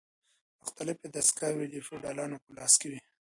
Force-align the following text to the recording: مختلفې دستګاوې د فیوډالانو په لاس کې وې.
مختلفې 0.61 1.07
دستګاوې 1.15 1.65
د 1.69 1.75
فیوډالانو 1.85 2.37
په 2.43 2.49
لاس 2.57 2.73
کې 2.79 2.87
وې. 2.91 2.99